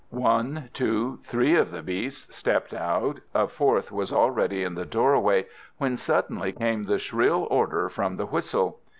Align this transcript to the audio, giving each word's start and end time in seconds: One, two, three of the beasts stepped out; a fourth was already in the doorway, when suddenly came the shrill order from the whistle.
One, 0.09 0.71
two, 0.73 1.19
three 1.21 1.55
of 1.55 1.69
the 1.69 1.83
beasts 1.83 2.35
stepped 2.35 2.73
out; 2.73 3.19
a 3.35 3.47
fourth 3.47 3.91
was 3.91 4.11
already 4.11 4.63
in 4.63 4.73
the 4.73 4.83
doorway, 4.83 5.45
when 5.77 5.95
suddenly 5.95 6.53
came 6.53 6.81
the 6.81 6.97
shrill 6.97 7.47
order 7.51 7.87
from 7.87 8.17
the 8.17 8.25
whistle. 8.25 8.79